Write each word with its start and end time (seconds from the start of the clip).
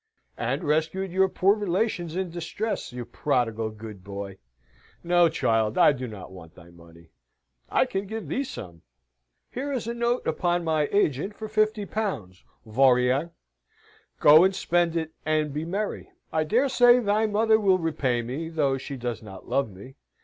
"And 0.39 0.63
rescued 0.63 1.11
your 1.11 1.29
poor 1.29 1.55
relations 1.55 2.15
in 2.15 2.31
distress, 2.31 2.91
you 2.91 3.05
prodigal 3.05 3.69
good 3.69 4.03
boy. 4.03 4.39
No, 5.03 5.29
child, 5.29 5.77
I 5.77 5.91
do 5.91 6.07
not 6.07 6.31
want 6.31 6.55
thy 6.55 6.71
money. 6.71 7.11
I 7.69 7.85
can 7.85 8.07
give 8.07 8.27
thee 8.27 8.43
some. 8.43 8.81
Here 9.51 9.71
is 9.71 9.85
a 9.85 9.93
note 9.93 10.25
upon 10.25 10.63
my 10.63 10.87
agent 10.91 11.35
for 11.35 11.47
fifty 11.47 11.85
pounds, 11.85 12.43
vaurien! 12.65 13.29
Go 14.19 14.43
and 14.43 14.55
spend 14.55 14.95
it, 14.95 15.13
and 15.23 15.53
be 15.53 15.65
merry! 15.65 16.09
I 16.33 16.45
dare 16.45 16.67
say 16.69 16.97
thy 16.97 17.27
mother 17.27 17.59
will 17.59 17.77
repay 17.77 18.23
me, 18.23 18.49
though 18.49 18.79
she 18.79 18.97
does 18.97 19.21
not 19.21 19.47
love 19.47 19.69
me." 19.69 19.93